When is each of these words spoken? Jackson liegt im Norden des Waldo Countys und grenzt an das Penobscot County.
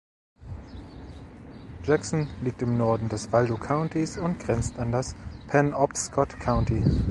Jackson 1.83 2.27
liegt 2.41 2.63
im 2.63 2.75
Norden 2.75 3.07
des 3.07 3.31
Waldo 3.31 3.55
Countys 3.55 4.17
und 4.17 4.39
grenzt 4.39 4.79
an 4.79 4.91
das 4.91 5.15
Penobscot 5.47 6.39
County. 6.39 6.83